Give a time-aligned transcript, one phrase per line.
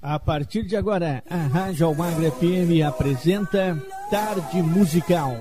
[0.00, 3.76] A partir de agora, a Rádio Almagra FM apresenta
[4.10, 5.34] Tarde Musical.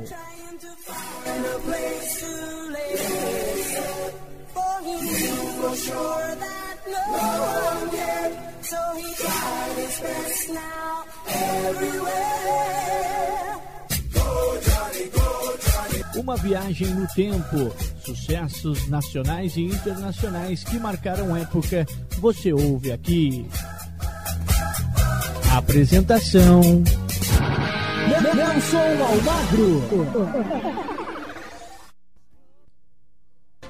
[16.16, 17.72] Uma viagem no tempo,
[18.04, 21.86] sucessos nacionais e internacionais que marcaram época,
[22.20, 23.48] você ouve aqui.
[25.58, 26.62] Apresentação:
[28.36, 29.84] Nelson Almagro.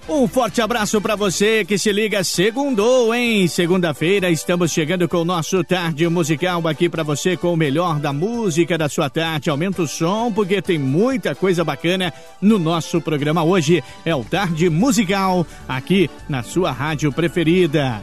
[0.09, 3.47] Um forte abraço para você que se liga segundou, hein?
[3.47, 8.11] Segunda-feira estamos chegando com o nosso tarde musical aqui para você com o melhor da
[8.11, 9.49] música da sua tarde.
[9.49, 13.81] Aumenta o som porque tem muita coisa bacana no nosso programa hoje.
[14.03, 18.01] É o Tarde Musical aqui na sua rádio preferida.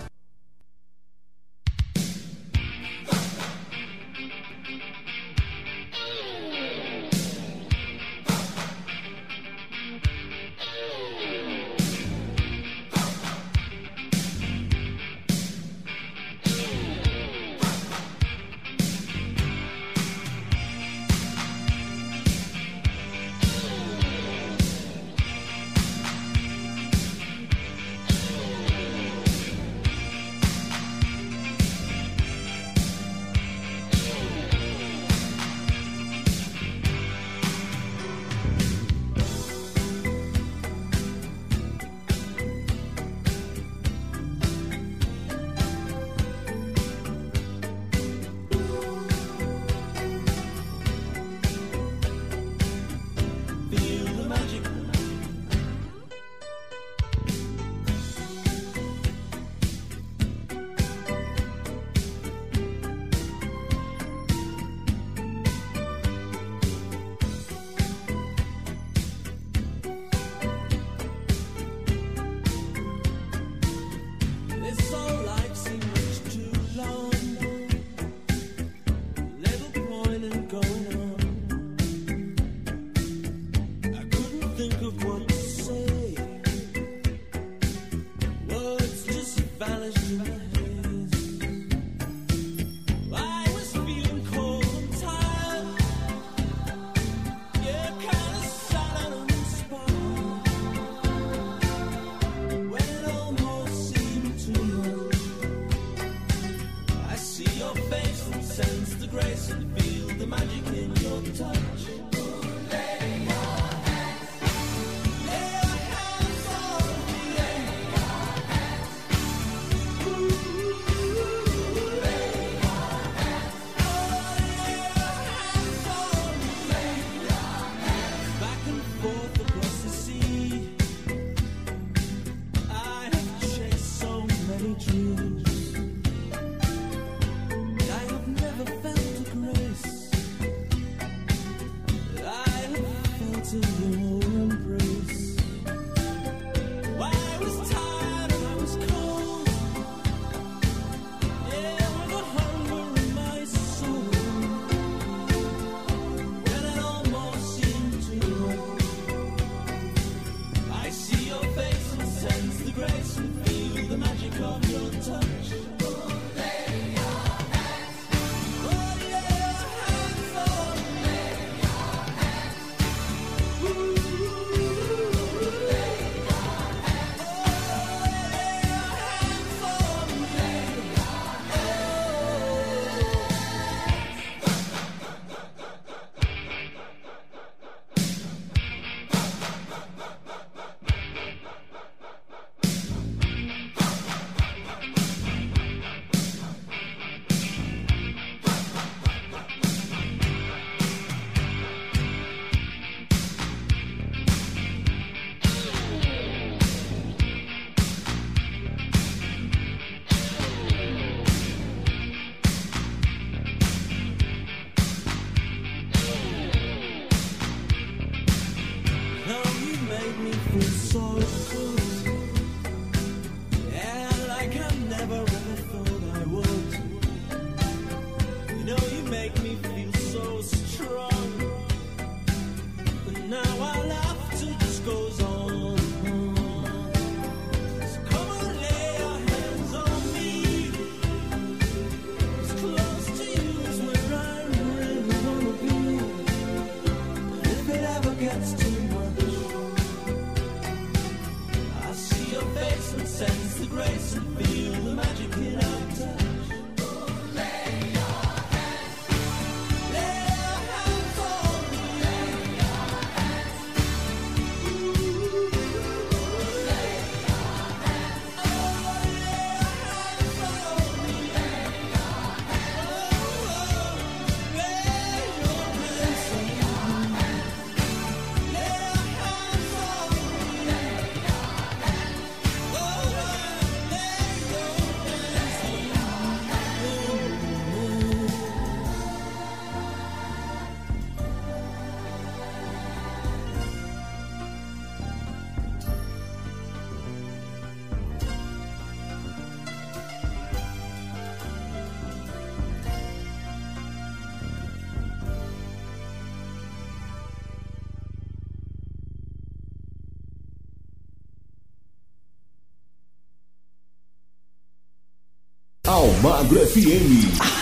[316.25, 317.54] Almagro FM.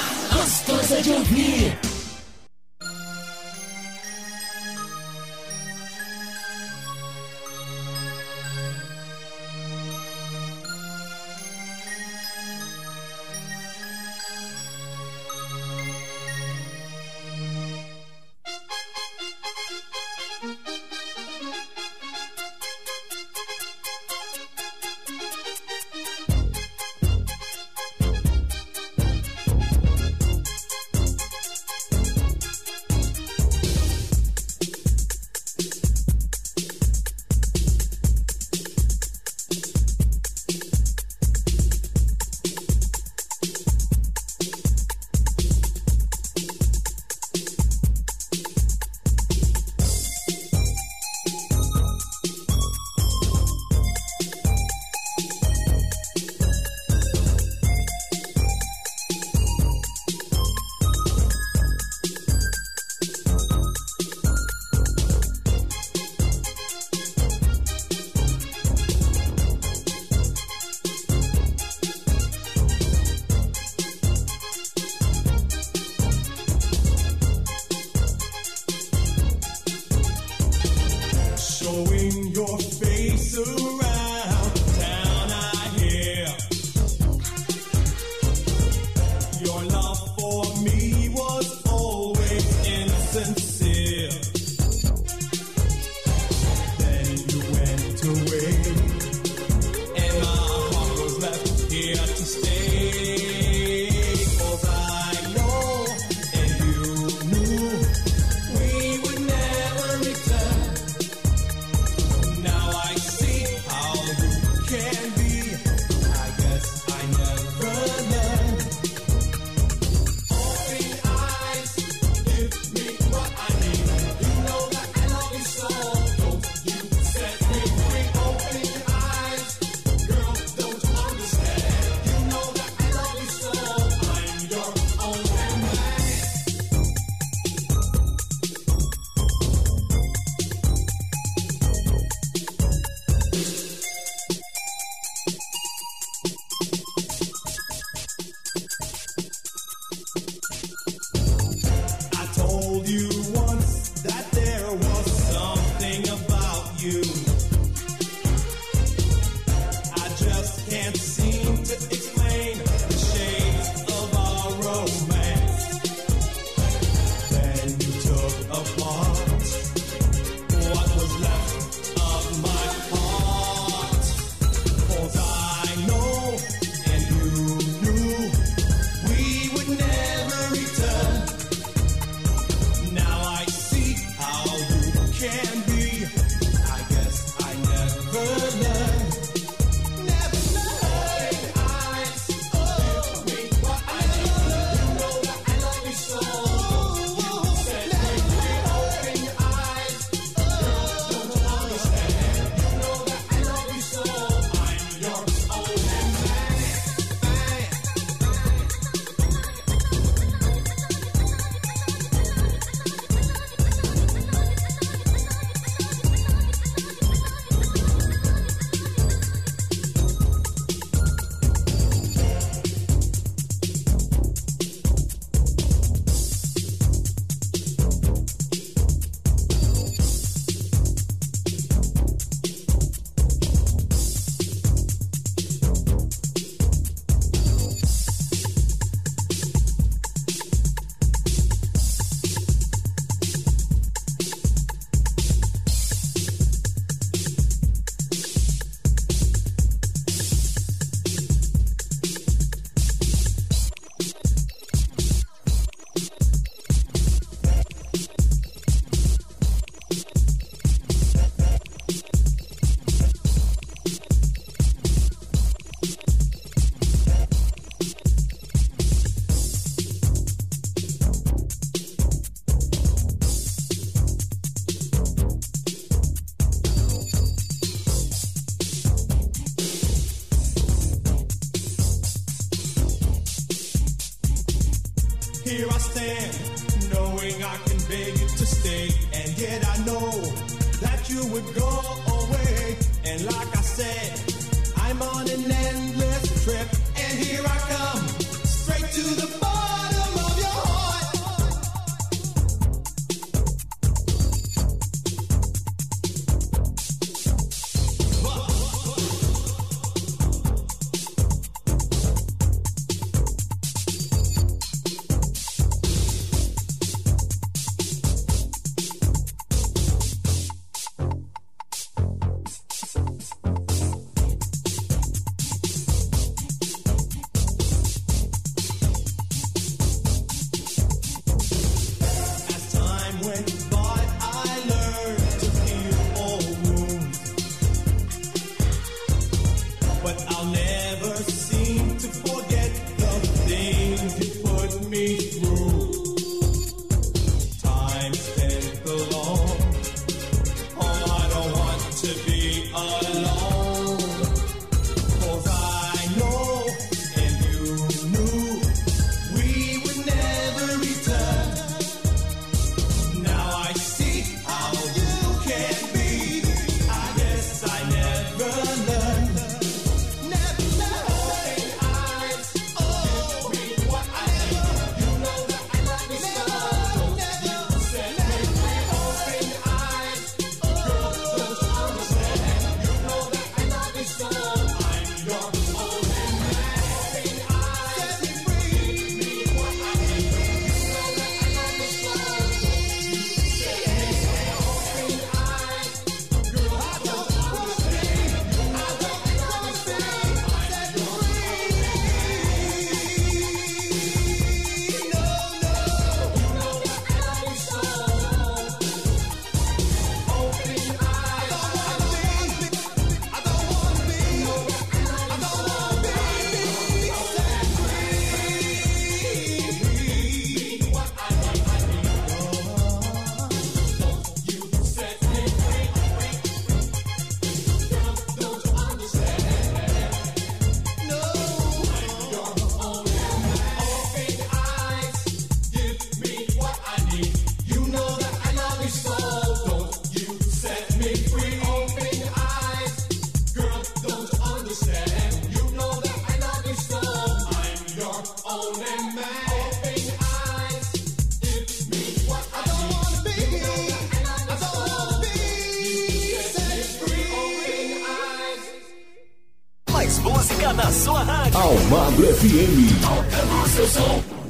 [461.72, 463.06] Almagro FM.
[463.06, 464.41] Alta seu som.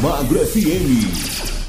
[0.00, 1.59] Blood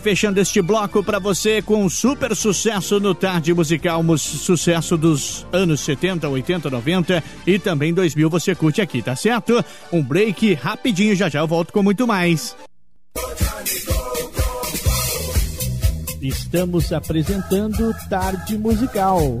[0.00, 5.46] Fechando este bloco para você com um super sucesso no Tarde Musical, um sucesso dos
[5.52, 9.64] anos 70, 80, 90 e também 2000 você curte aqui, tá certo?
[9.92, 12.56] Um break rapidinho, já já eu volto com muito mais.
[16.20, 19.40] Estamos apresentando Tarde Musical.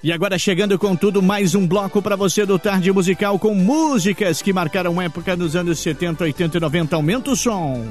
[0.00, 4.40] E agora chegando com tudo, mais um bloco para você do Tarde Musical com músicas
[4.40, 6.94] que marcaram época nos anos 70, 80 e 90.
[6.94, 7.84] Aumenta o som.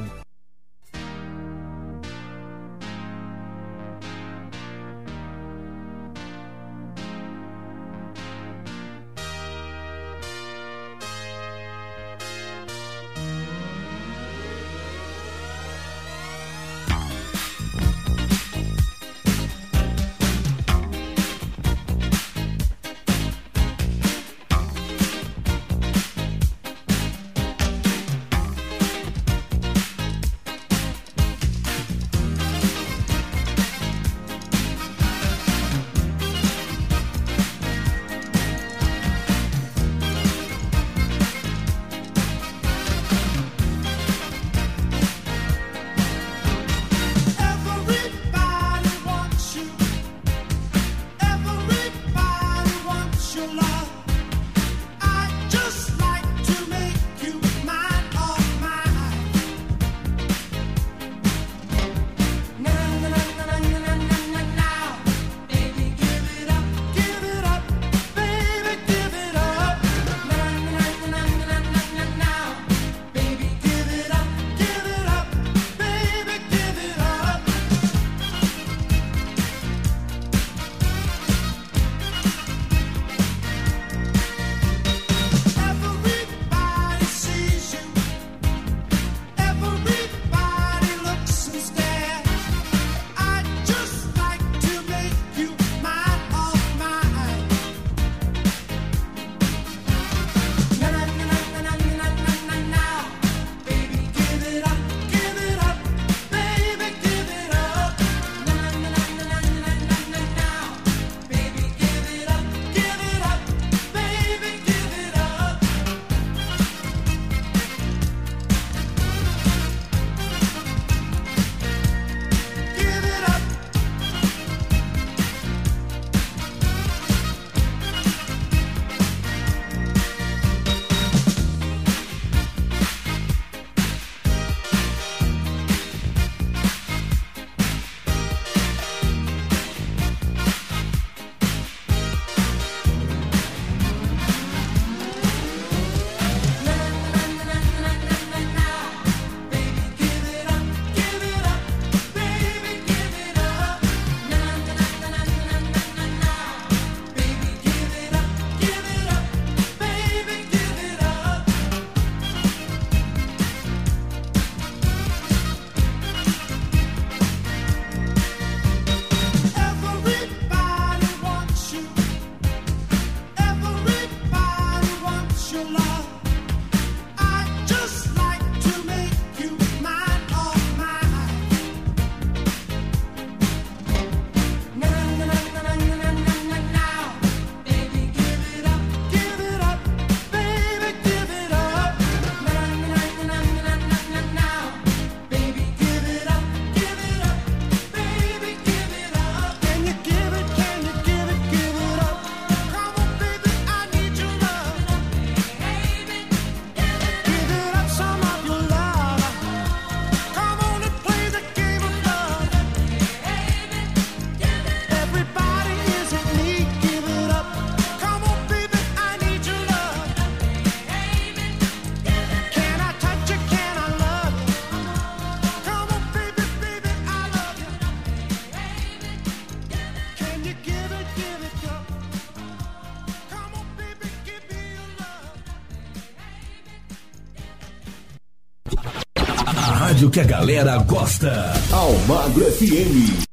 [240.58, 241.54] galera gosta.
[241.72, 243.27] Almagro FM.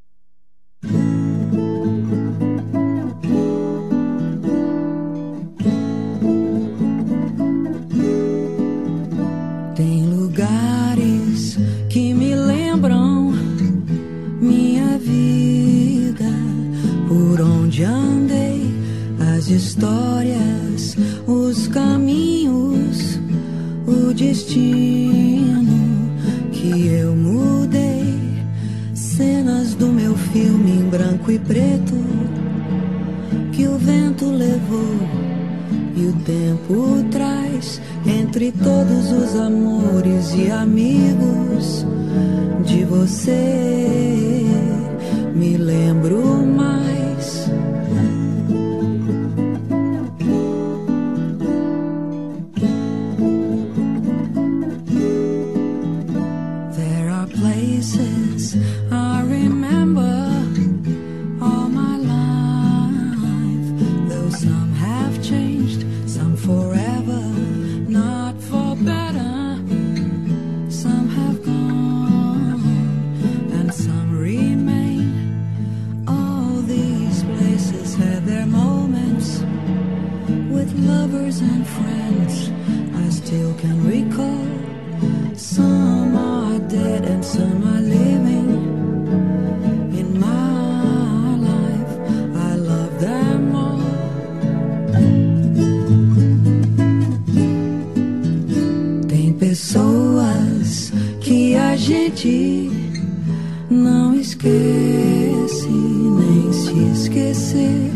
[104.24, 107.90] esquece nem se esquecer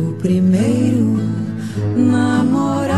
[0.00, 1.16] o primeiro
[1.96, 2.89] namorado.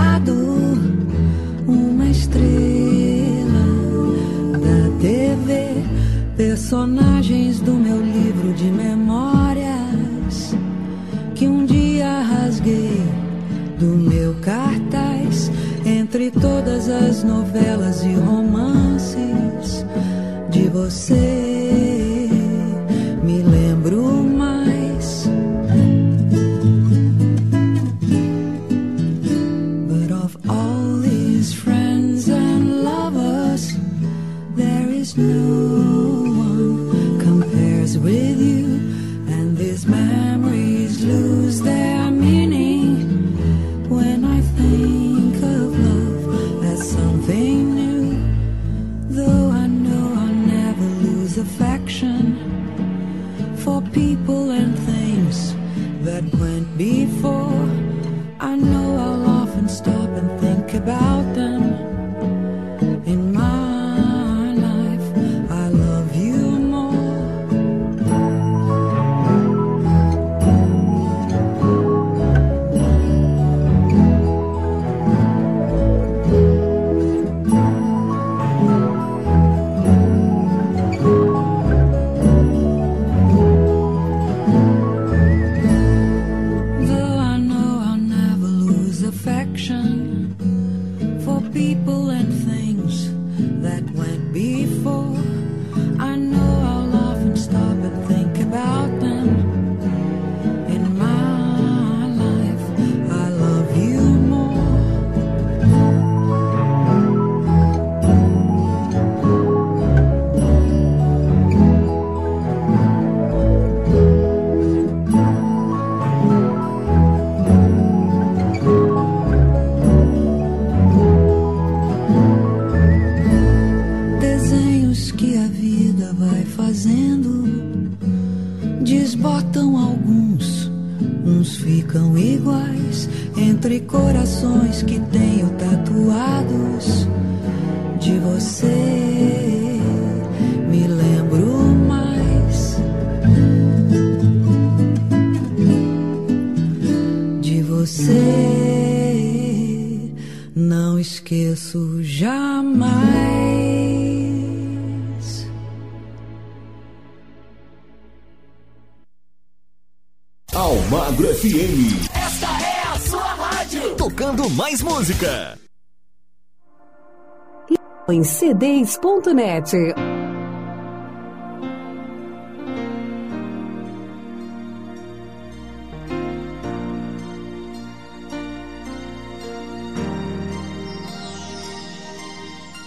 [168.62, 169.70] radez.net.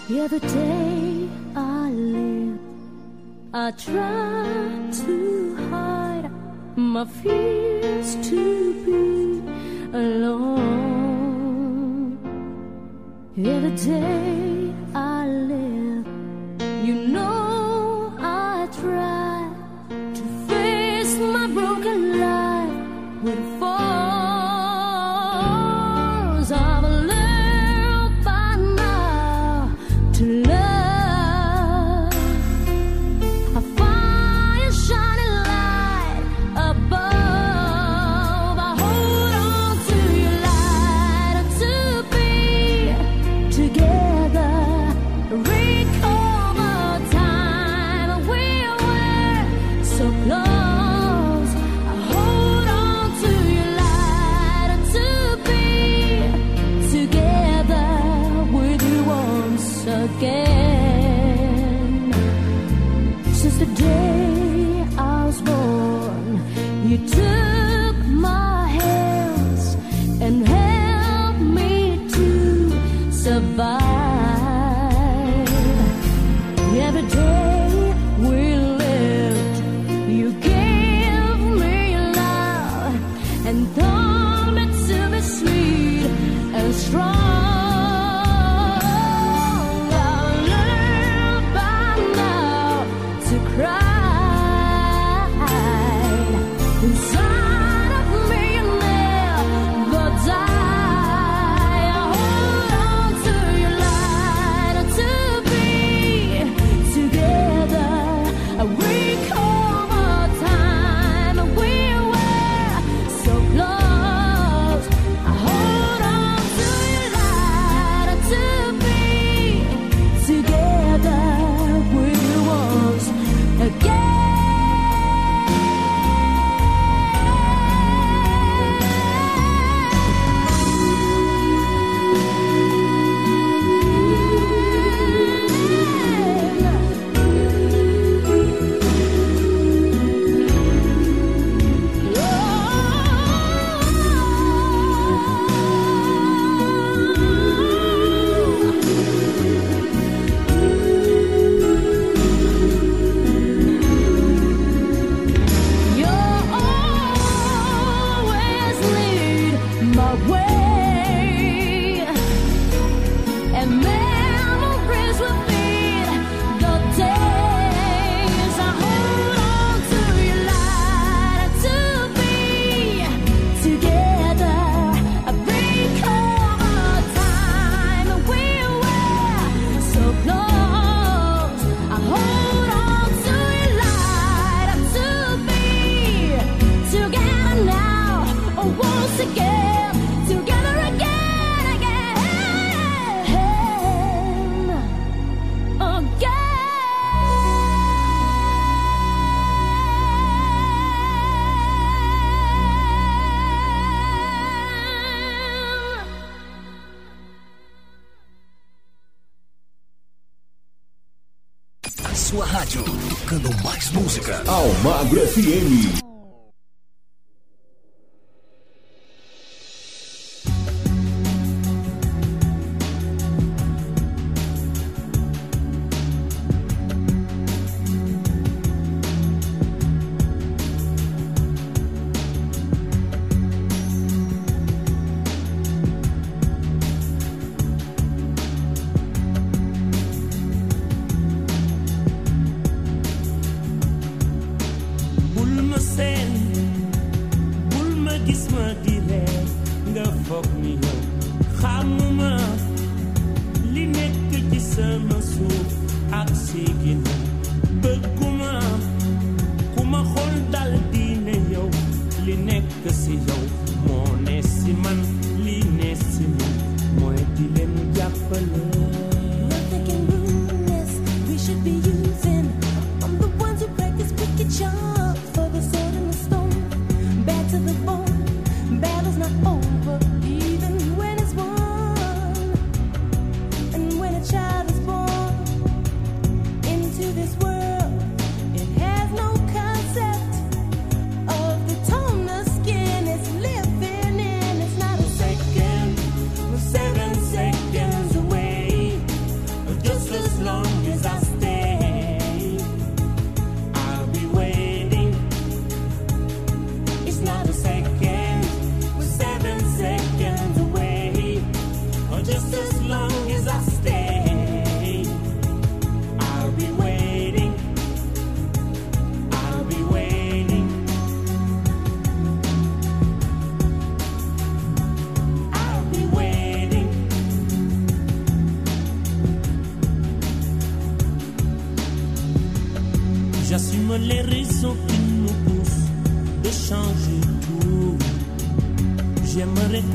[0.08, 2.60] The other day I live,
[3.54, 6.32] I tried too hard
[6.78, 9.42] my fears to be
[9.98, 11.78] alone.
[13.36, 14.45] The other day.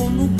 [0.00, 0.39] como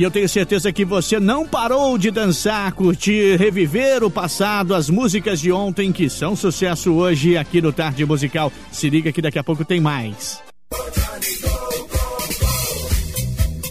[0.00, 4.88] E eu tenho certeza que você não parou de dançar, curtir, reviver o passado, as
[4.88, 8.50] músicas de ontem que são sucesso hoje aqui no Tarde Musical.
[8.72, 10.40] Se liga que daqui a pouco tem mais.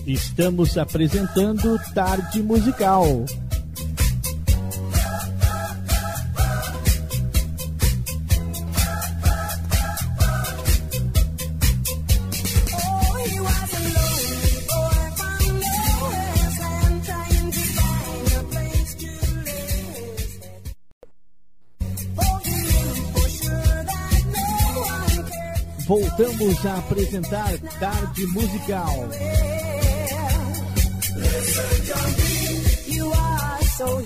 [0.05, 3.25] Estamos apresentando Tarde Musical.
[26.20, 29.09] voltamos a apresentar Tarde Musical.
[31.15, 33.99] Listen to me, you are so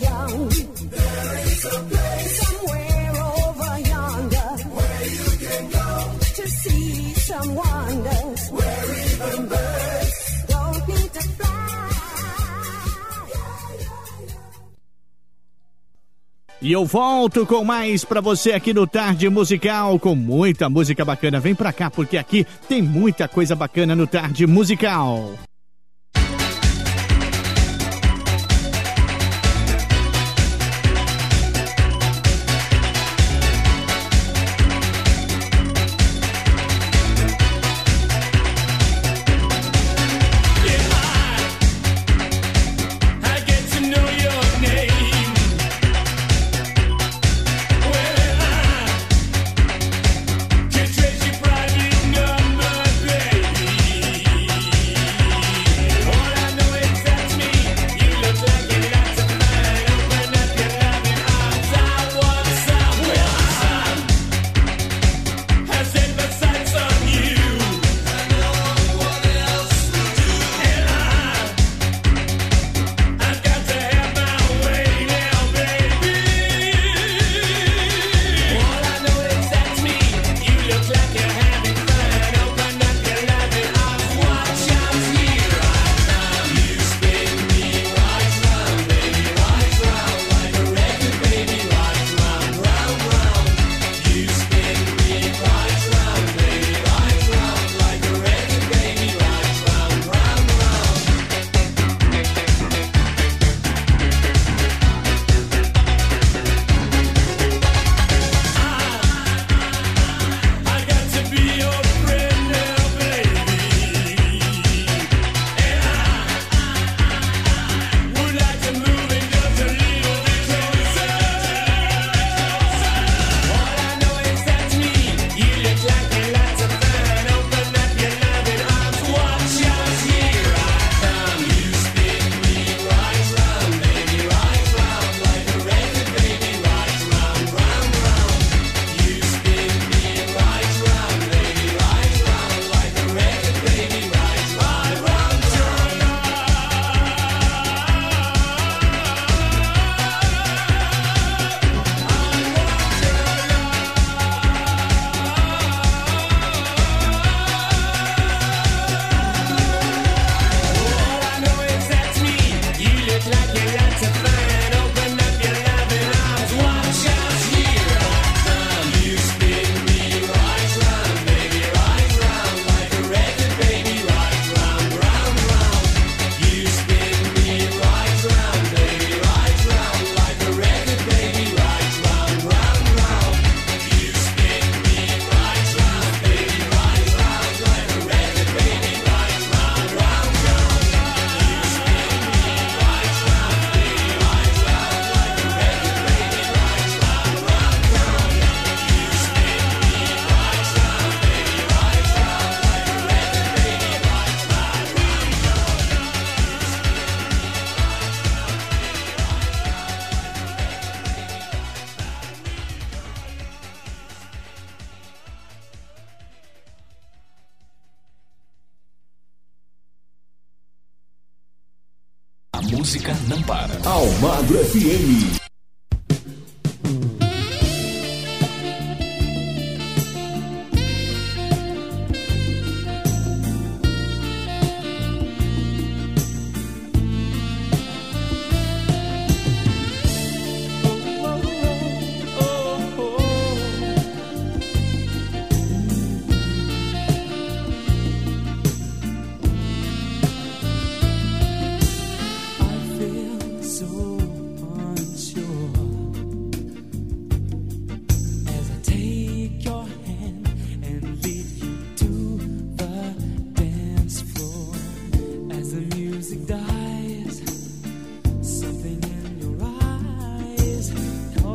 [16.64, 21.38] E eu volto com mais para você aqui no Tarde Musical, com muita música bacana.
[21.38, 25.34] Vem pra cá, porque aqui tem muita coisa bacana no Tarde Musical.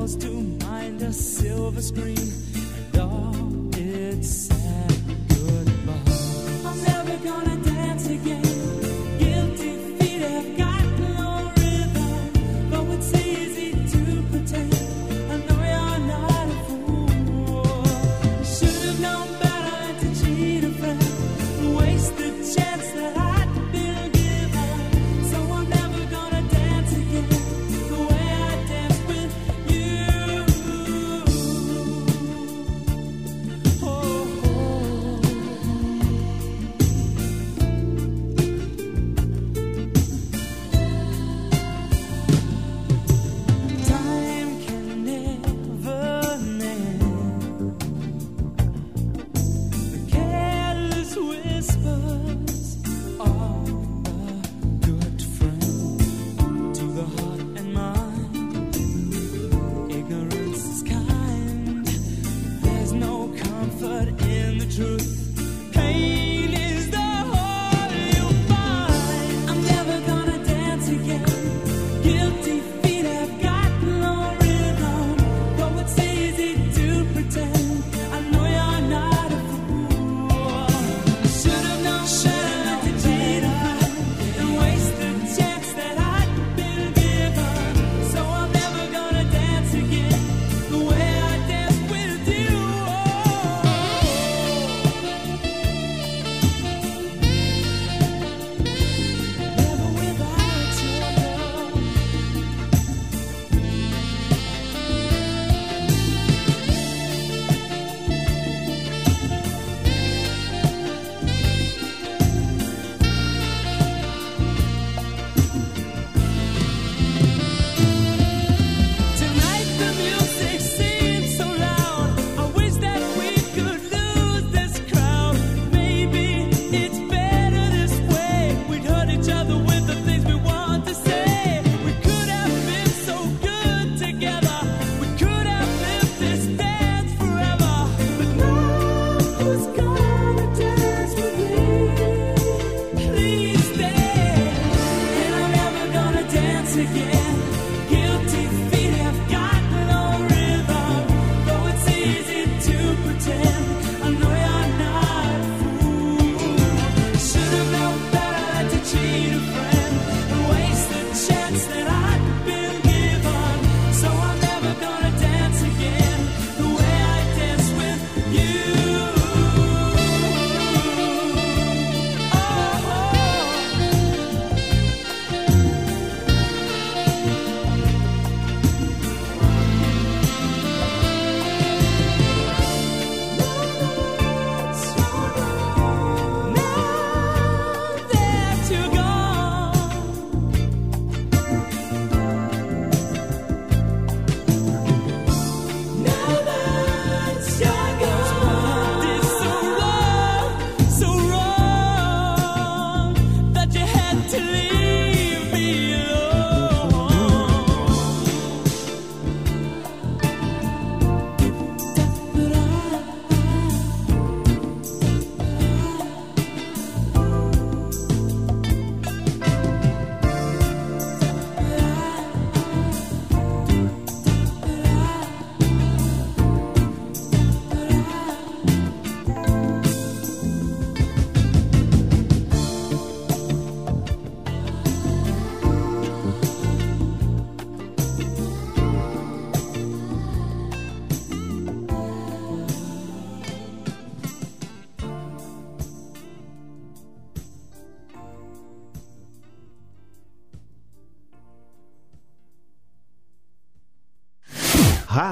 [0.09, 0.30] calls to
[0.64, 4.88] mind a silver screen, and all its sad.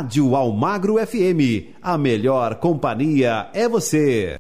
[0.07, 1.75] Rádio Almagro FM.
[1.83, 4.37] A melhor companhia é você.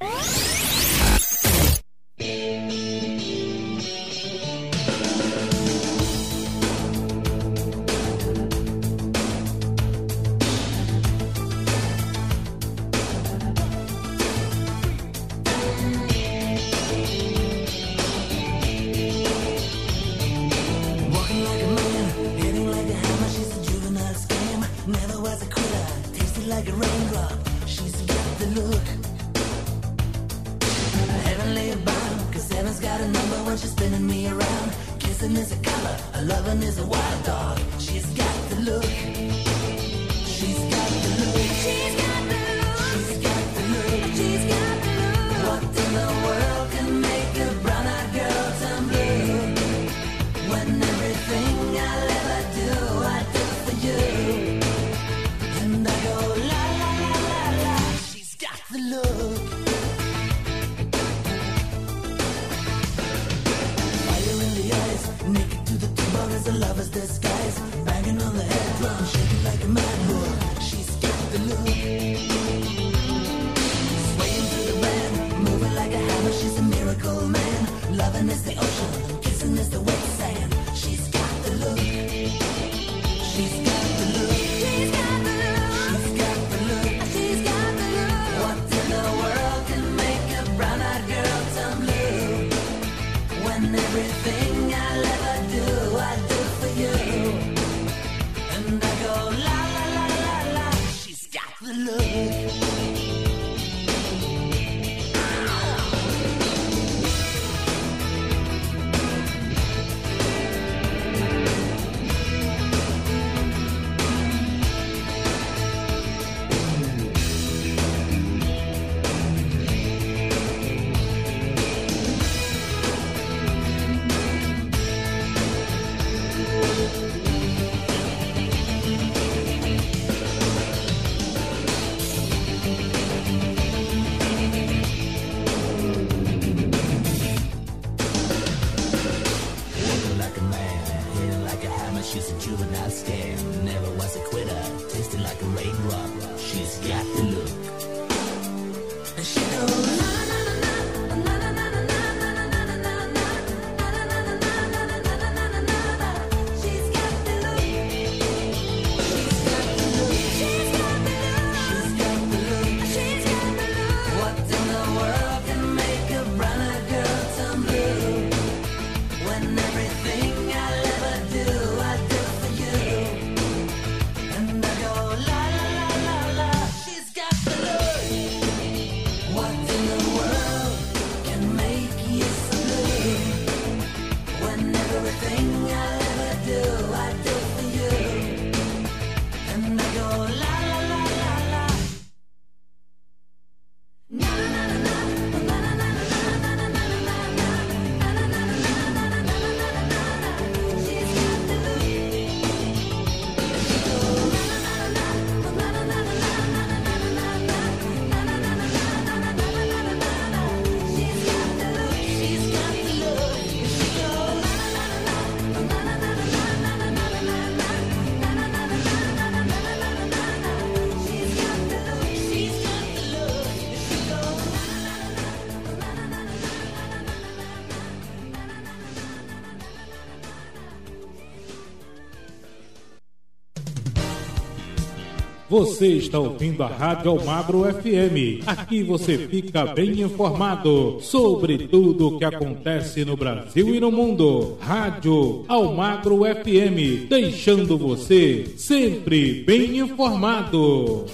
[235.56, 238.46] Você está ouvindo a Rádio Almagro FM.
[238.46, 244.58] Aqui você fica bem informado sobre tudo o que acontece no Brasil e no mundo.
[244.60, 251.06] Rádio Almagro FM, deixando você sempre bem informado.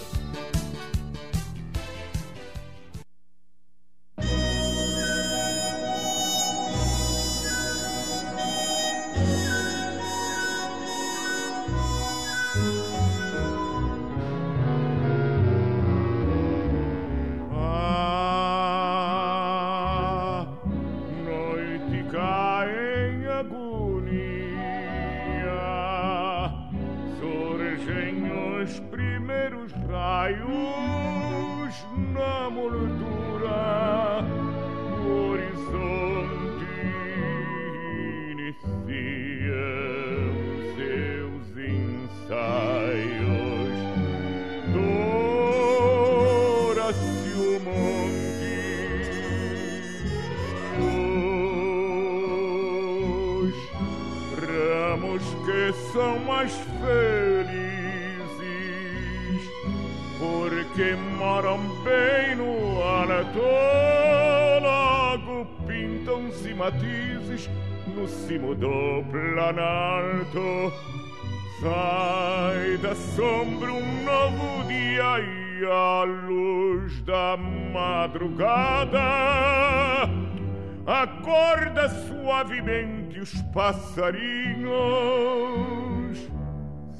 [83.52, 84.72] Passarinhos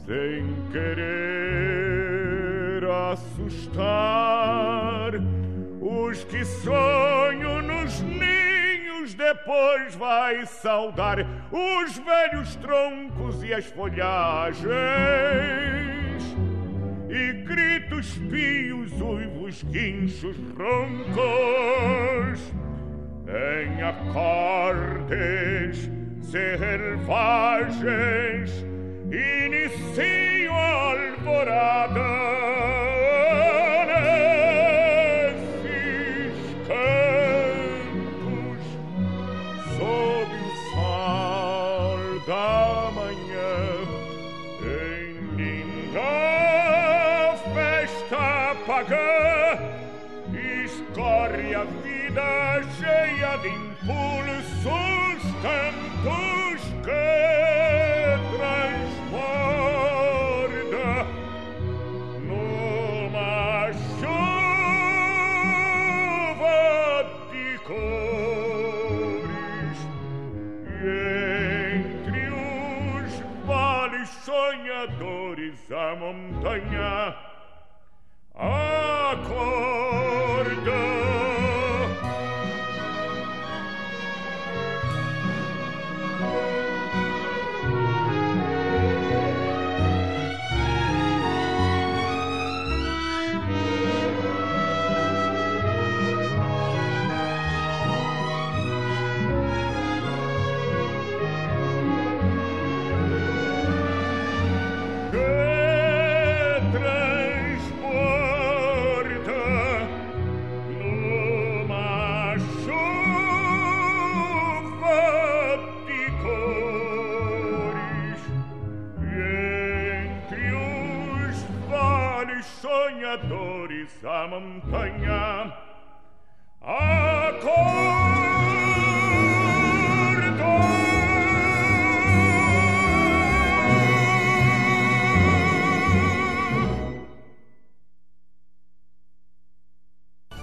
[0.06, 1.02] sem querer
[3.10, 5.12] assustar
[5.80, 14.72] os que sonham nos ninhos depois vai saudar os velhos troncos e as folhagens
[17.08, 22.52] e gritos pios, uivos, guinchos roncos
[23.26, 25.90] em acordes
[26.32, 27.84] selvagens
[29.12, 32.21] inicio alborada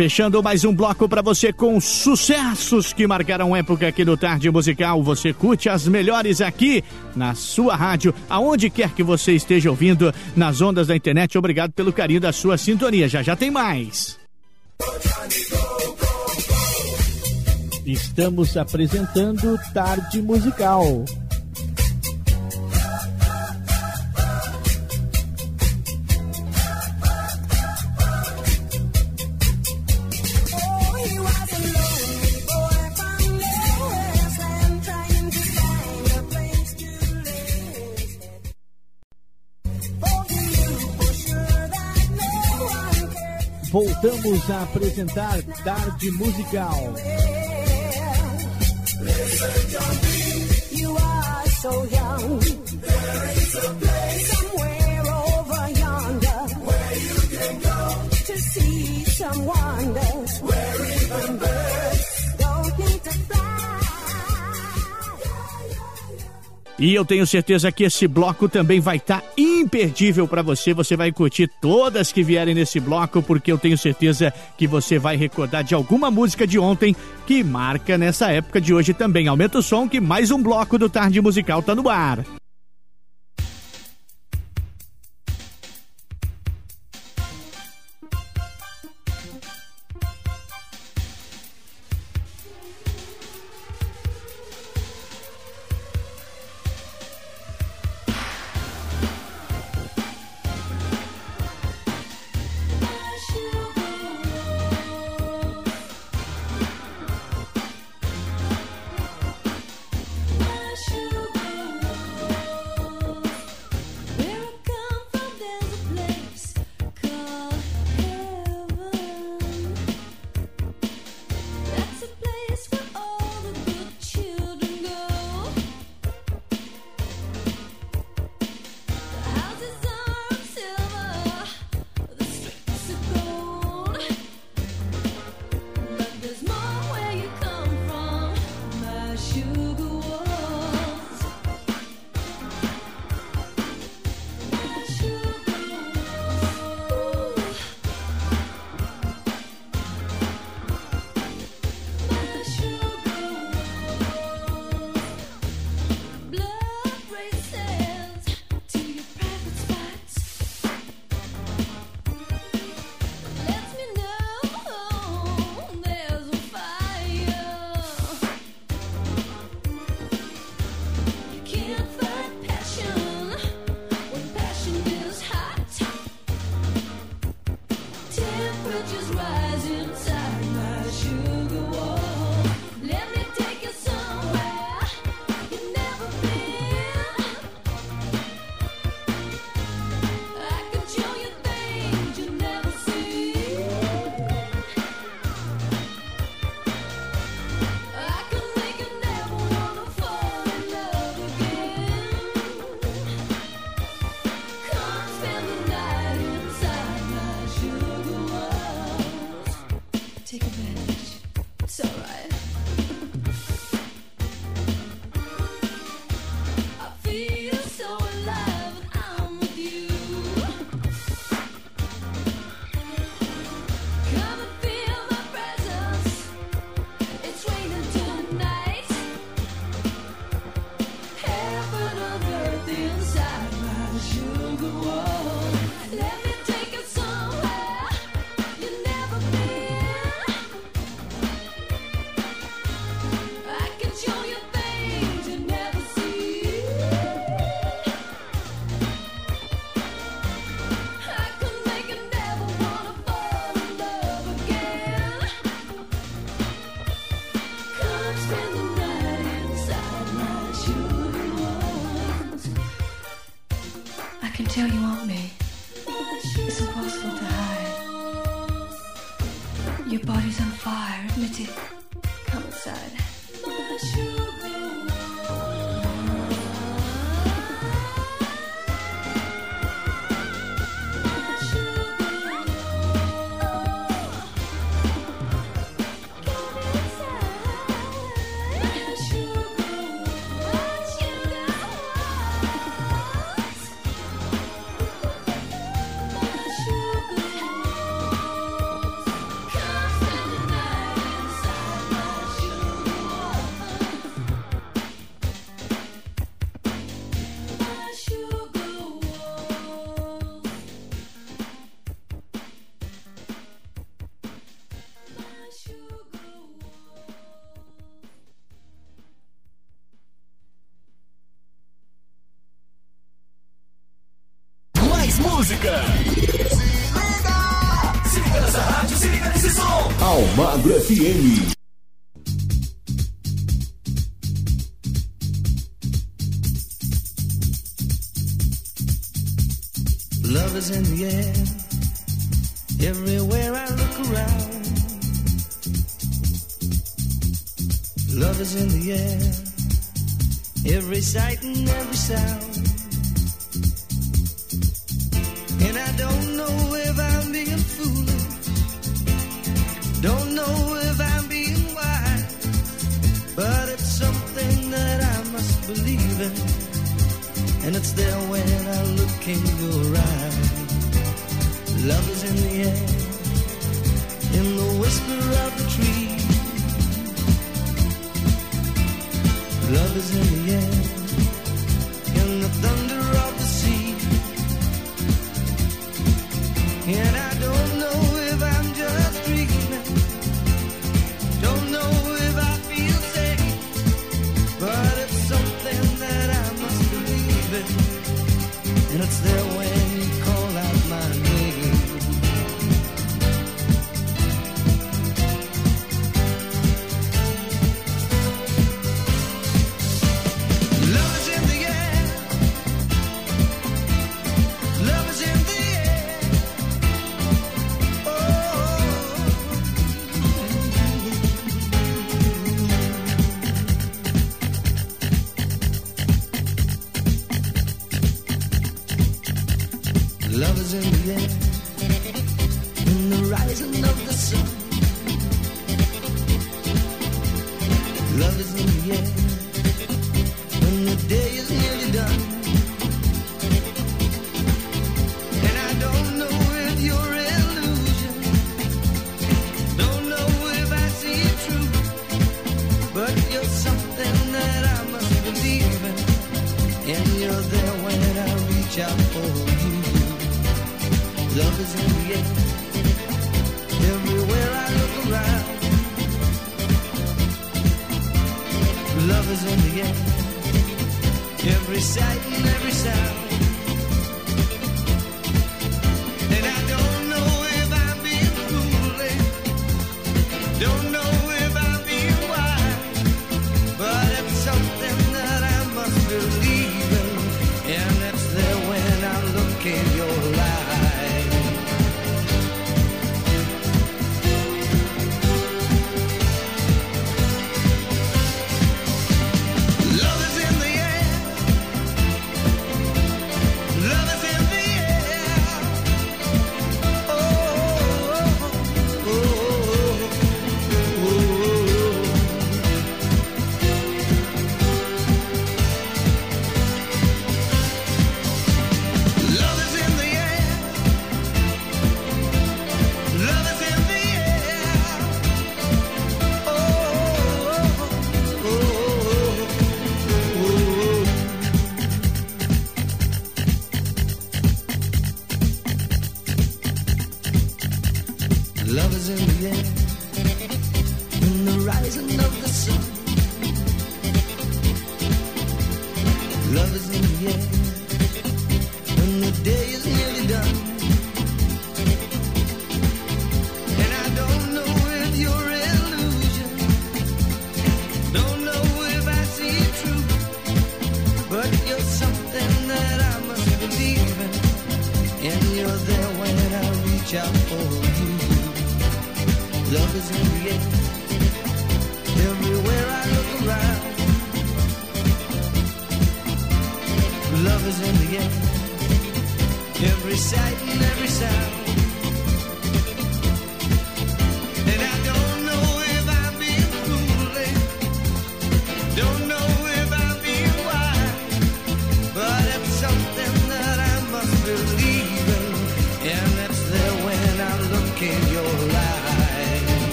[0.00, 5.02] Fechando mais um bloco para você com sucessos que marcaram época aqui no Tarde Musical.
[5.02, 6.82] Você curte as melhores aqui
[7.14, 11.36] na sua rádio, aonde quer que você esteja ouvindo, nas ondas da internet.
[11.36, 13.10] Obrigado pelo carinho da sua sintonia.
[13.10, 14.18] Já já tem mais.
[17.84, 21.04] Estamos apresentando Tarde Musical.
[43.70, 46.94] Voltamos a apresentar Tarde Musical.
[66.80, 70.72] E eu tenho certeza que esse bloco também vai estar imperdível para você.
[70.72, 75.14] Você vai curtir todas que vierem nesse bloco, porque eu tenho certeza que você vai
[75.14, 79.28] recordar de alguma música de ontem que marca nessa época de hoje também.
[79.28, 82.24] Aumenta o som que mais um bloco do Tarde Musical tá no ar.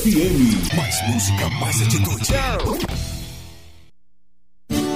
[0.00, 0.76] FM.
[0.76, 2.32] Mais música, mais atitude.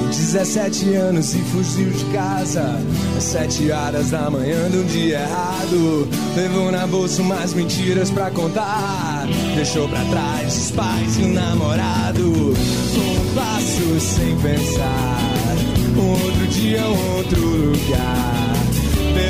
[0.09, 2.81] 17 anos e fugiu de casa.
[3.15, 6.09] Às 7 horas da manhã de um dia errado.
[6.35, 9.27] Levou na bolsa umas mentiras pra contar.
[9.55, 12.31] Deixou pra trás os pais e o namorado.
[12.31, 15.21] Um passo sem pensar.
[15.99, 18.54] Um outro dia, um outro lugar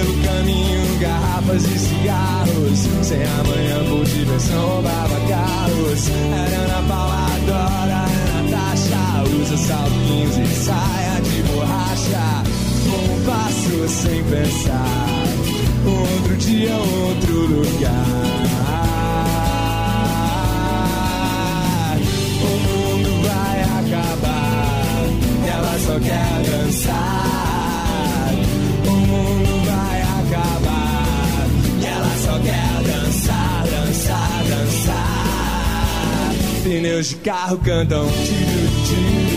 [0.05, 2.79] pelo caminho garrafas e cigarros.
[3.03, 6.09] Sem amanhã por diversão roubava carros.
[6.09, 8.05] Era Ana Paula, adora
[8.43, 9.37] Natasha.
[9.41, 12.43] Usa saltinhos e saia de borracha.
[12.87, 15.25] Um passo sem pensar.
[15.87, 18.05] Outro dia, outro lugar.
[22.41, 25.07] O mundo vai acabar.
[25.45, 27.14] e Ela só quer dançar.
[32.43, 35.25] Quero dançar, dançar, dançar.
[36.63, 39.34] Pneus de carro cantam tiro, tiro.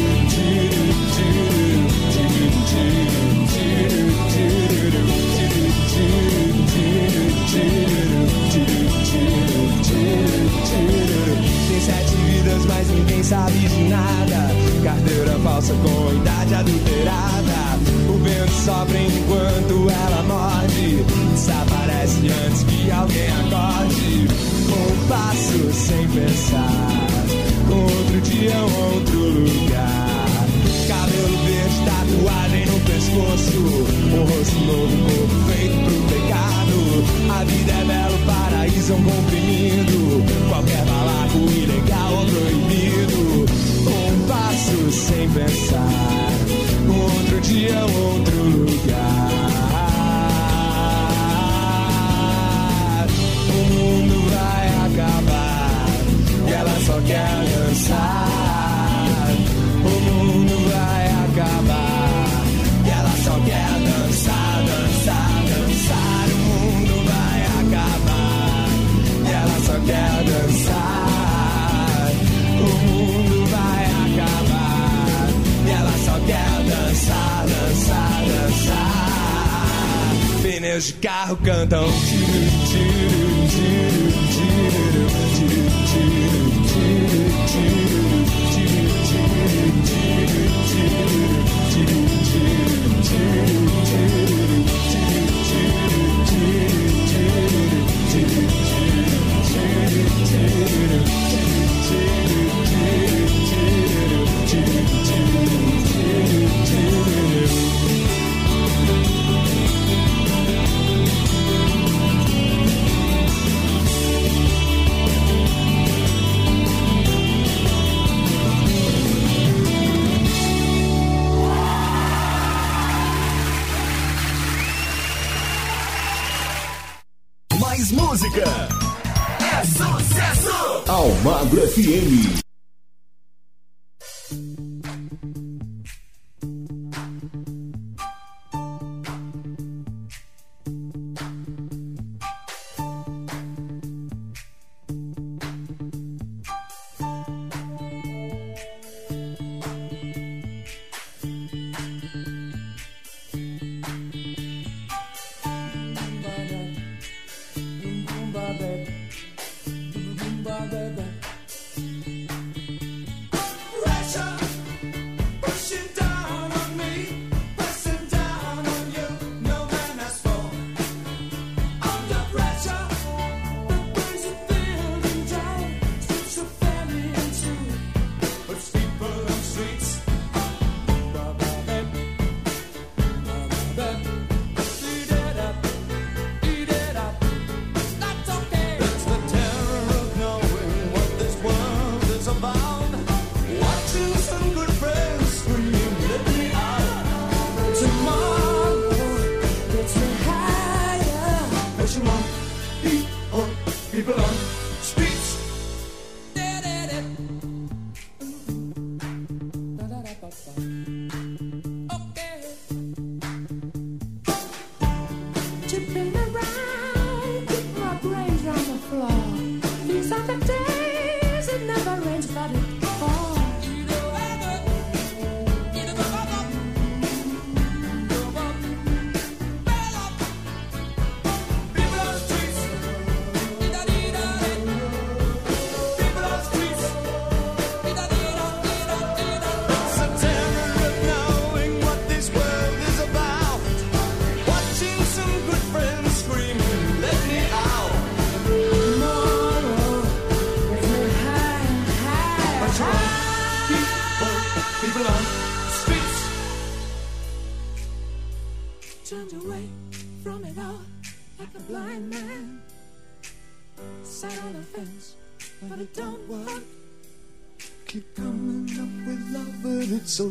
[210.29, 210.96] prochaine.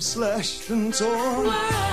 [0.07, 1.86] Slashed and torn.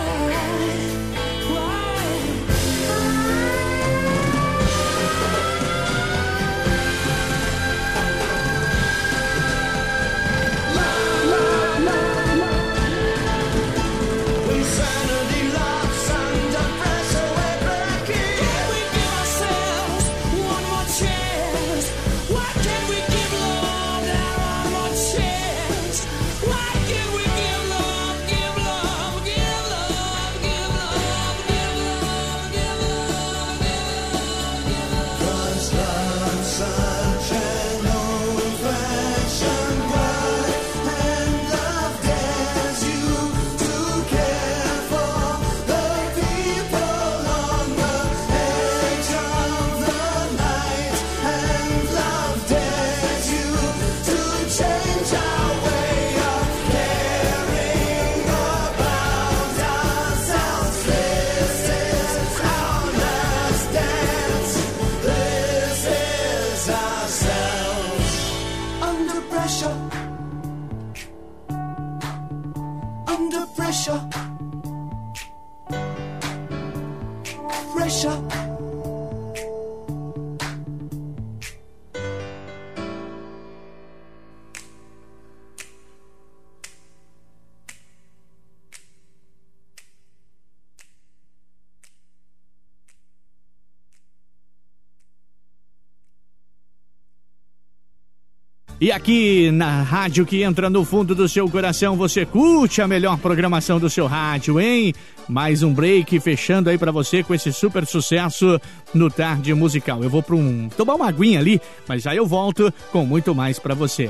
[98.84, 103.18] E aqui na rádio que entra no fundo do seu coração, você curte a melhor
[103.18, 104.94] programação do seu rádio, hein?
[105.26, 108.60] Mais um break fechando aí pra você com esse super sucesso
[108.94, 110.04] no Tarde Musical.
[110.04, 113.58] Eu vou para um tomar uma aguinha ali, mas já eu volto com muito mais
[113.58, 114.10] pra você.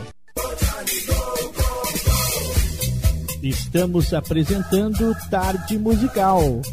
[3.43, 6.63] Estamos apresentando Tarde Musical.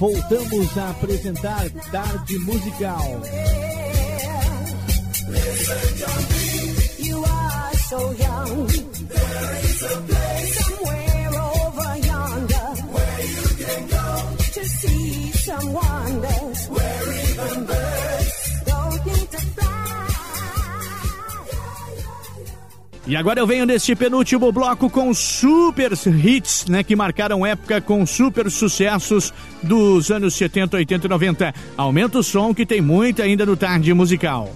[0.00, 3.20] Voltamos a apresentar Tarde Musical.
[6.98, 8.66] You are so young.
[8.66, 10.29] There is a place
[23.10, 28.06] E agora eu venho neste penúltimo bloco com super hits, né, que marcaram época com
[28.06, 31.54] super sucessos dos anos 70, 80 e 90.
[31.76, 34.54] Aumenta o som que tem muito ainda no Tarde Musical.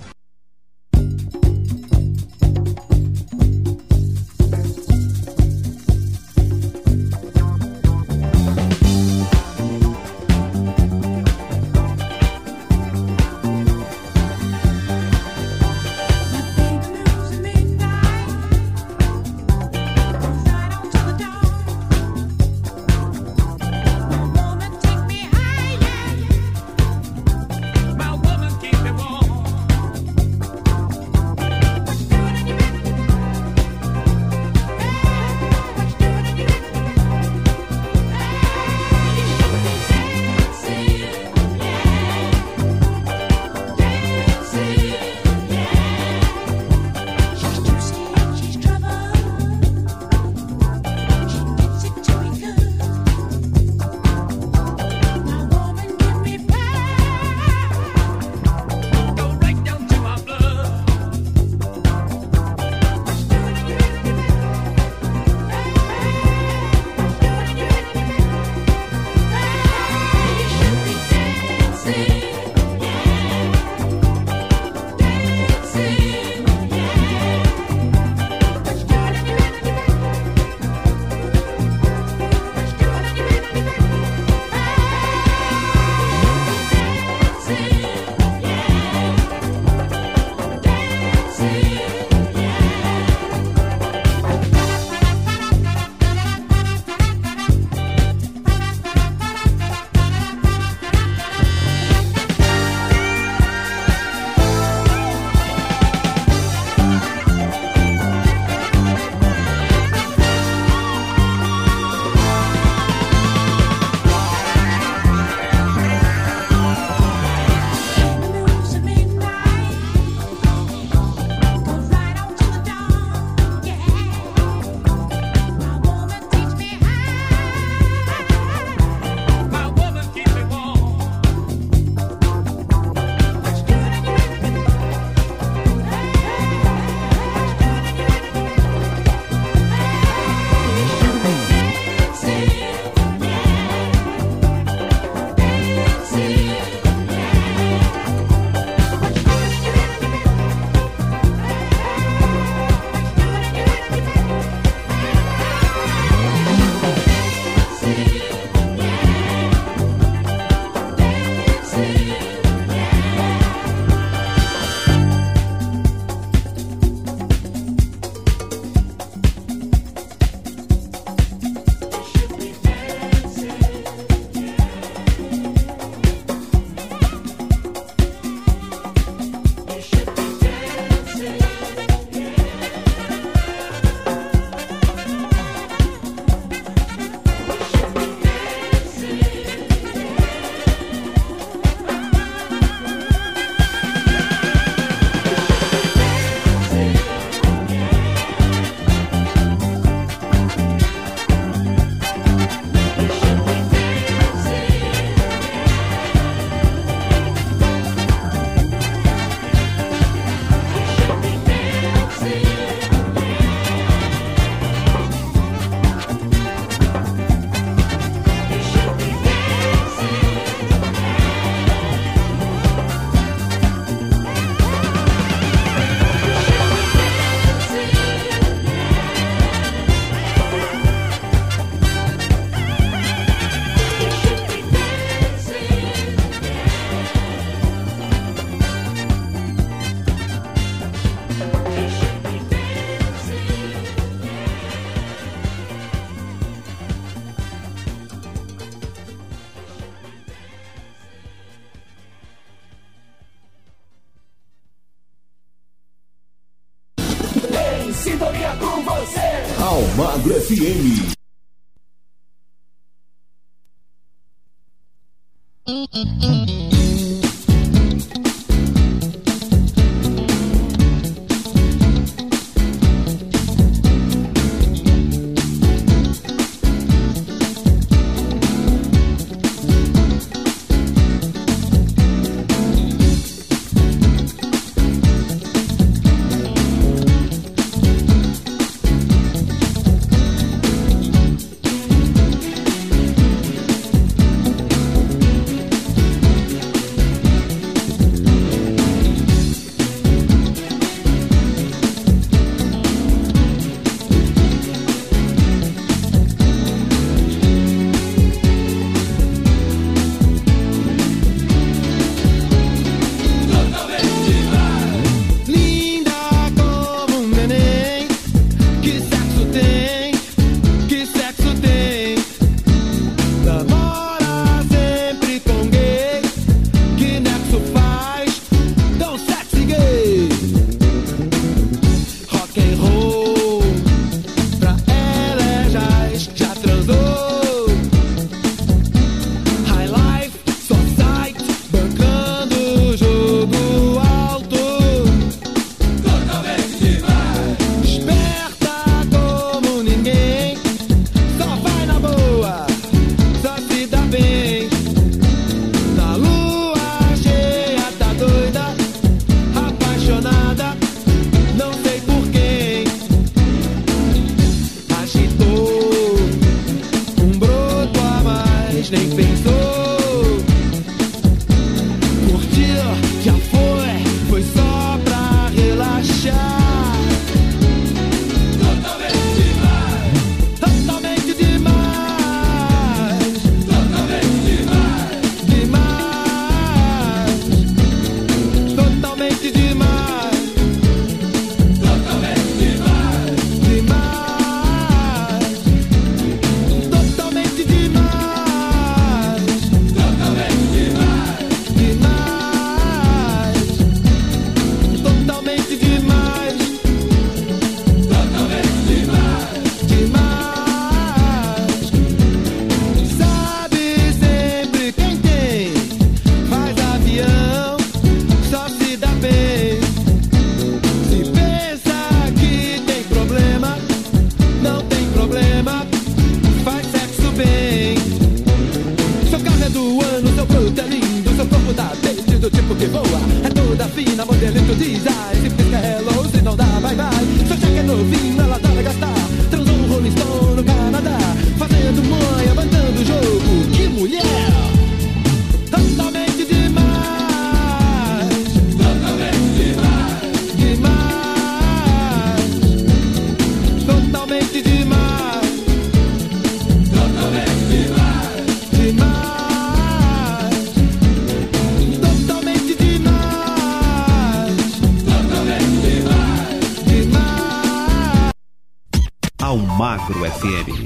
[470.45, 470.84] Almagro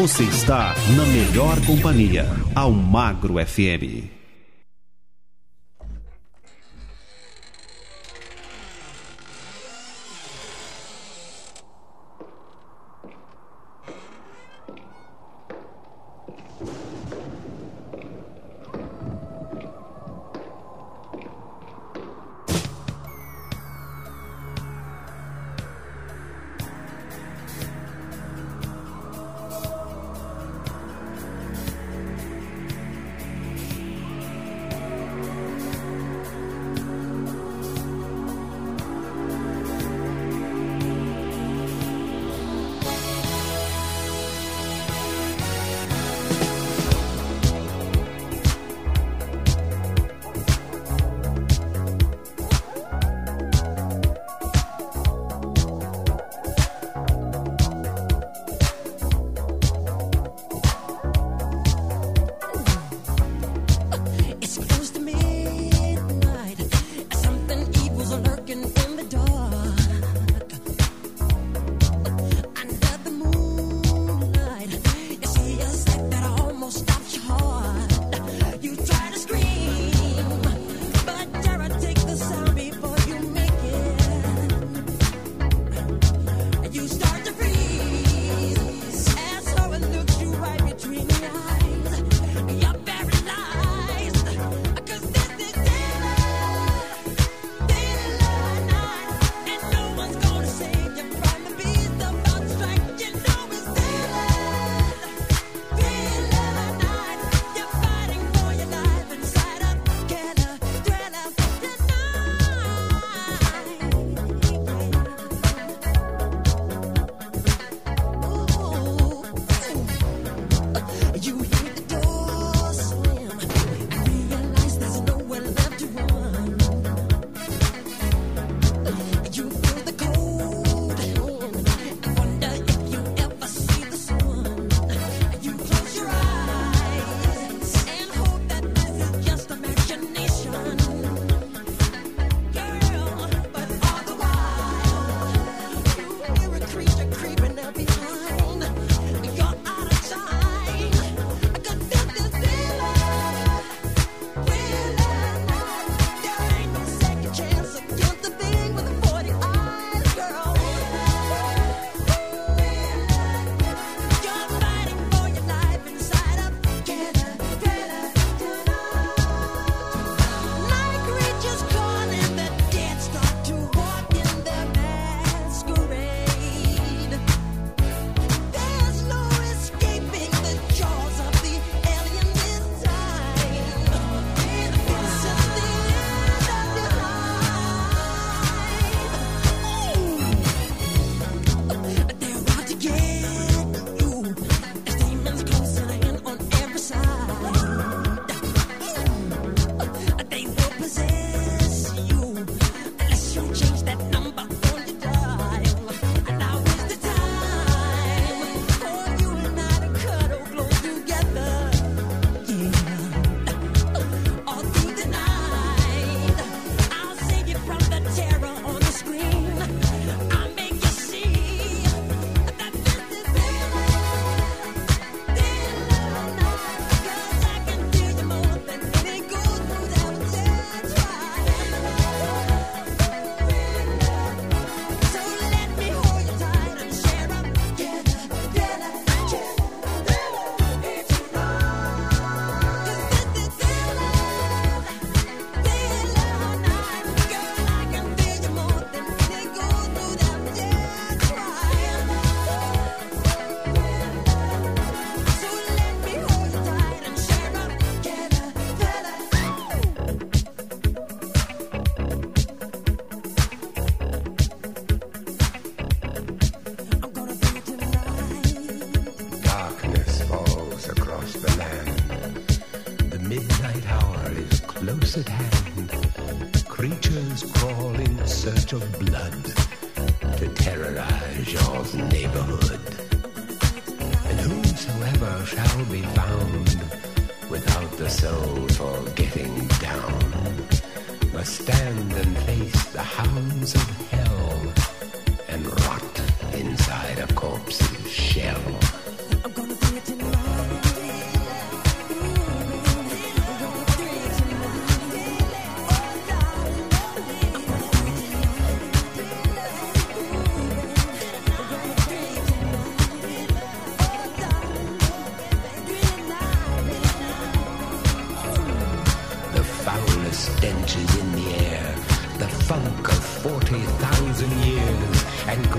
[0.00, 2.24] Você está na melhor companhia,
[2.54, 4.19] Almagro FM.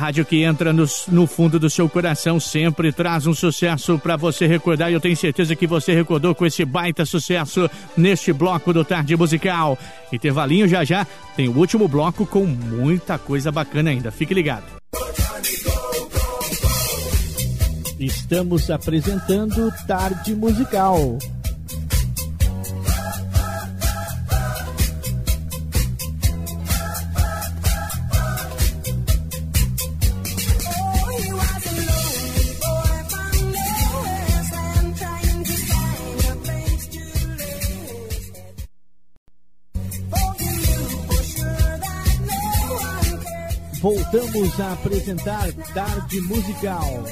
[0.00, 4.46] rádio que entra no, no fundo do seu coração sempre traz um sucesso para você
[4.46, 4.90] recordar.
[4.90, 9.14] E eu tenho certeza que você recordou com esse baita sucesso neste bloco do Tarde
[9.14, 9.78] Musical.
[10.10, 11.06] Intervalinho já já
[11.36, 14.10] tem o último bloco com muita coisa bacana ainda.
[14.10, 14.64] Fique ligado.
[17.98, 21.18] Estamos apresentando Tarde Musical.
[43.80, 47.04] Voltamos a apresentar Tarde Musical.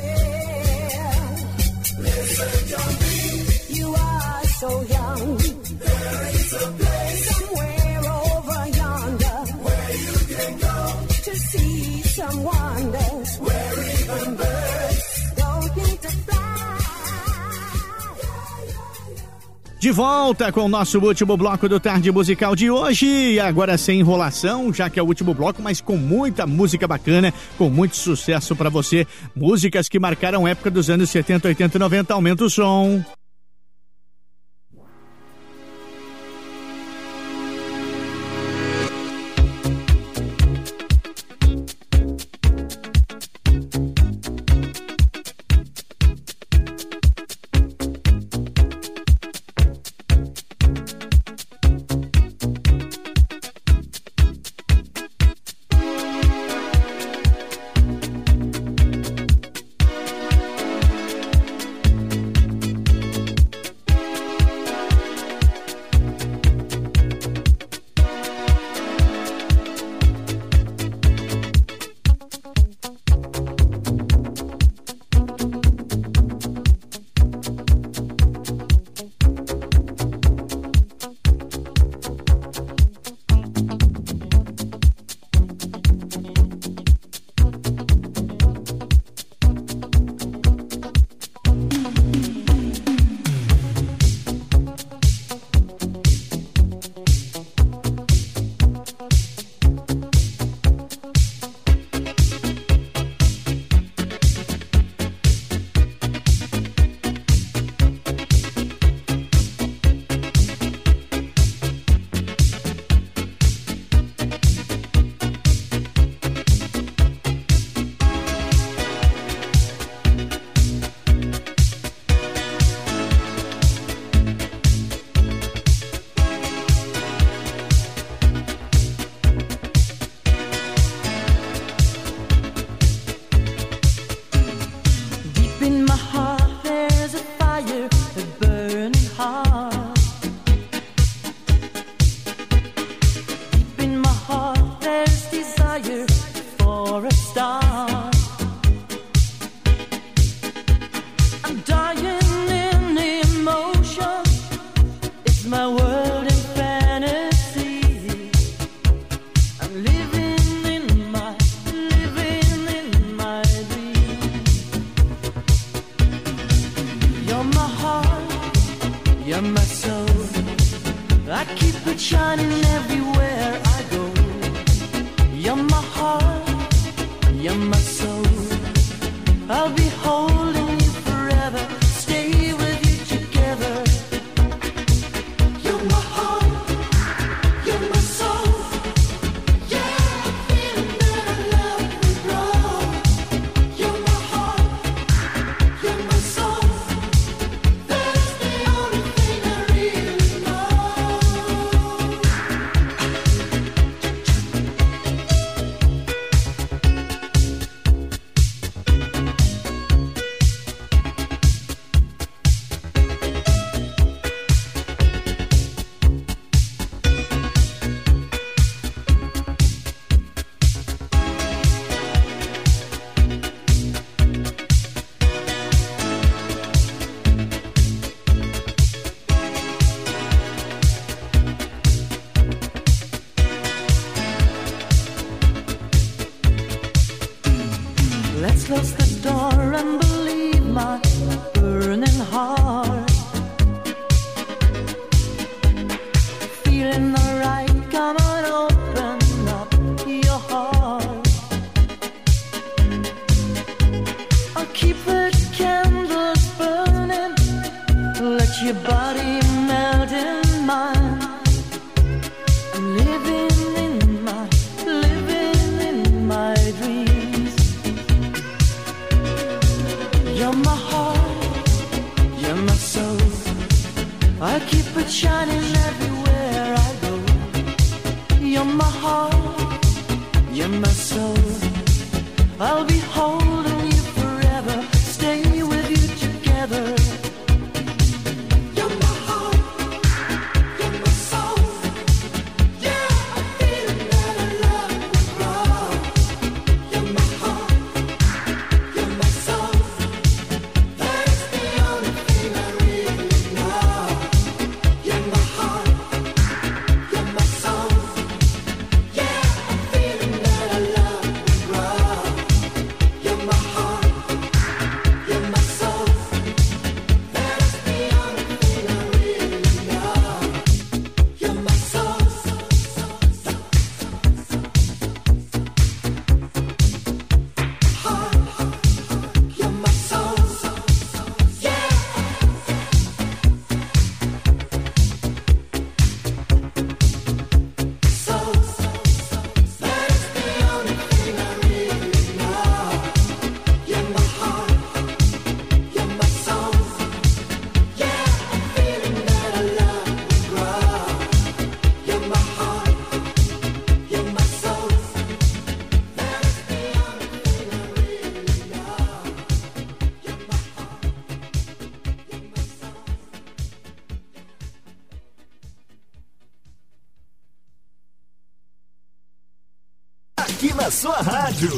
[19.79, 23.39] De volta com o nosso último bloco do Tarde Musical de hoje.
[23.39, 27.71] Agora sem enrolação, já que é o último bloco, mas com muita música bacana, com
[27.71, 29.07] muito sucesso pra você.
[29.37, 32.13] Músicas que marcaram época dos anos 70, 80 e 90.
[32.13, 33.05] Aumenta o som.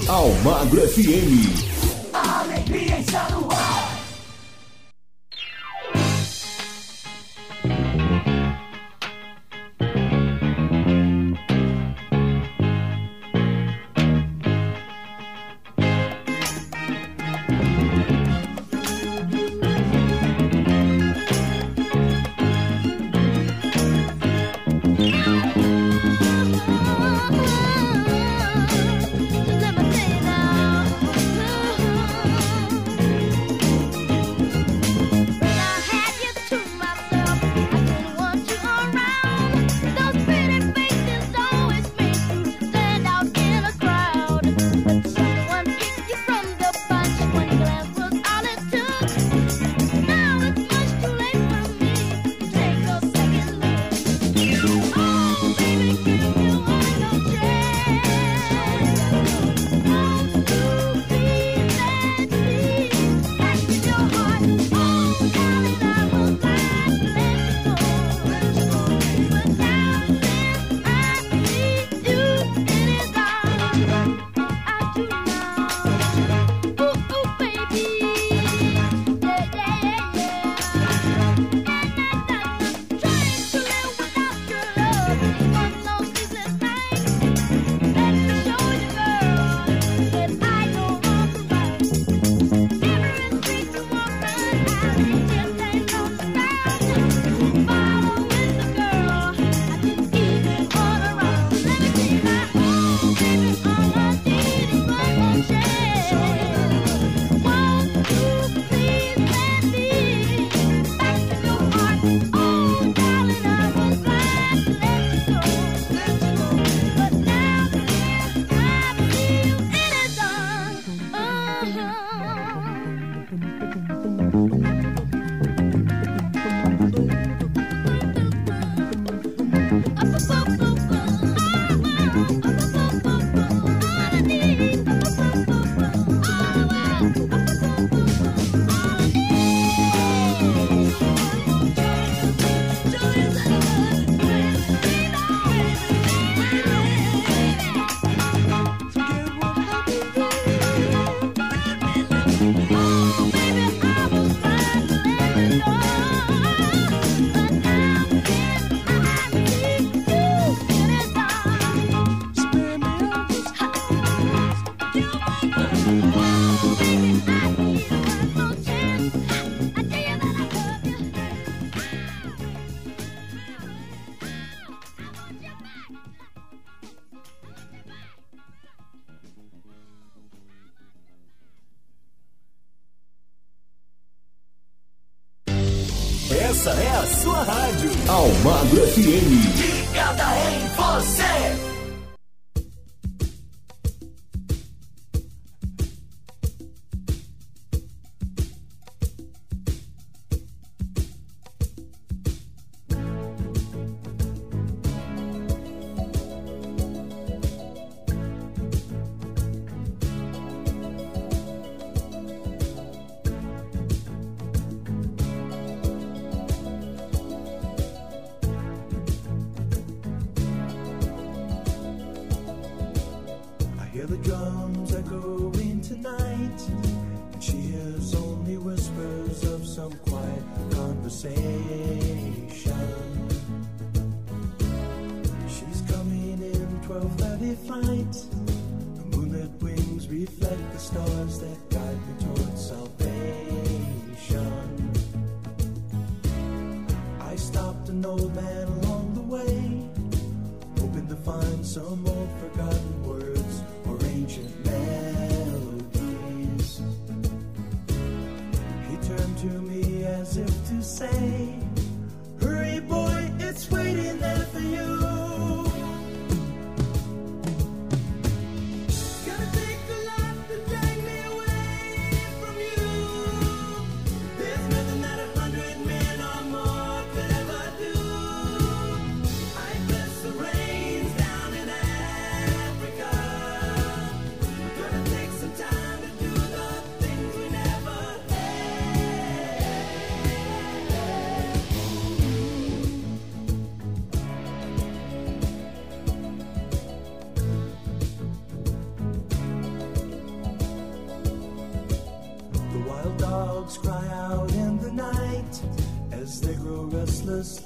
[0.09, 1.70] Almagro FM.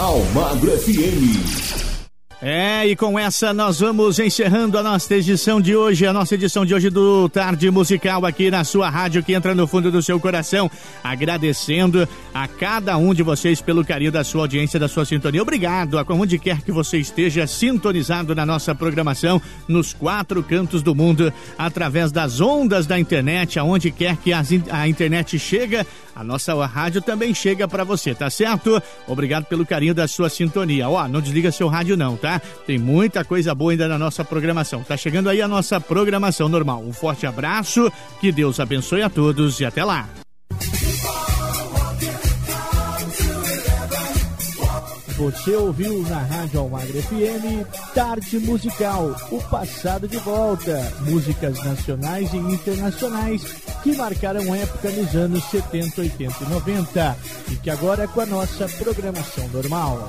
[0.00, 1.60] Almagro FM.
[2.40, 6.64] É, e com essa nós vamos encerrando a nossa edição de hoje, a nossa edição
[6.64, 10.18] de hoje do Tarde Musical aqui na sua rádio que entra no fundo do seu
[10.18, 10.70] coração,
[11.04, 12.08] agradecendo
[12.40, 15.42] a cada um de vocês pelo carinho da sua audiência, da sua sintonia.
[15.42, 20.94] Obrigado a onde quer que você esteja sintonizado na nossa programação nos quatro cantos do
[20.94, 25.86] mundo, através das ondas da internet, aonde quer que a internet chega,
[26.16, 28.82] a nossa rádio também chega para você, tá certo?
[29.06, 30.88] Obrigado pelo carinho da sua sintonia.
[30.88, 32.40] Ó, não desliga seu rádio não, tá?
[32.66, 34.82] Tem muita coisa boa ainda na nossa programação.
[34.82, 36.82] Tá chegando aí a nossa programação normal.
[36.82, 40.08] Um forte abraço, que Deus abençoe a todos e até lá.
[45.20, 50.80] Você ouviu na Rádio Almagre FM Tarde Musical, o passado de volta.
[51.00, 53.42] Músicas nacionais e internacionais
[53.82, 57.16] que marcaram época nos anos 70, 80 e 90
[57.50, 60.08] e que agora é com a nossa programação normal.